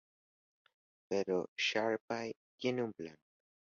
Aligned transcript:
Pero 1.11 1.47
Sharpay 1.55 2.33
tiene 2.57 2.81
un 2.81 2.91
plan. 2.91 3.15